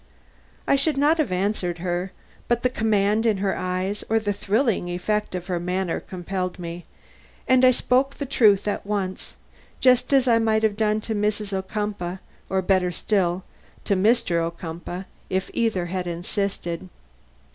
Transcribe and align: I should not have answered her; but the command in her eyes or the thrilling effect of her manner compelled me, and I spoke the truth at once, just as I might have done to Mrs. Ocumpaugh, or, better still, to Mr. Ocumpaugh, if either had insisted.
I 0.67 0.75
should 0.77 0.97
not 0.97 1.19
have 1.19 1.31
answered 1.31 1.77
her; 1.77 2.11
but 2.47 2.63
the 2.63 2.71
command 2.71 3.23
in 3.27 3.37
her 3.37 3.55
eyes 3.55 4.03
or 4.09 4.19
the 4.19 4.33
thrilling 4.33 4.89
effect 4.89 5.35
of 5.35 5.45
her 5.45 5.59
manner 5.59 5.99
compelled 5.99 6.57
me, 6.57 6.85
and 7.47 7.63
I 7.63 7.69
spoke 7.69 8.15
the 8.15 8.25
truth 8.25 8.67
at 8.67 8.83
once, 8.83 9.35
just 9.79 10.11
as 10.11 10.27
I 10.27 10.39
might 10.39 10.63
have 10.63 10.75
done 10.75 11.01
to 11.01 11.13
Mrs. 11.13 11.53
Ocumpaugh, 11.53 12.17
or, 12.49 12.63
better 12.63 12.89
still, 12.89 13.43
to 13.83 13.95
Mr. 13.95 14.41
Ocumpaugh, 14.41 15.03
if 15.29 15.51
either 15.53 15.85
had 15.85 16.07
insisted. 16.07 16.89